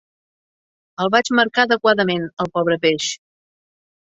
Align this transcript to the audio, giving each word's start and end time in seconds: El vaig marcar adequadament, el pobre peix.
El 1.03 1.11
vaig 1.17 1.29
marcar 1.39 1.65
adequadament, 1.69 2.25
el 2.45 2.53
pobre 2.59 2.79
peix. 2.87 3.13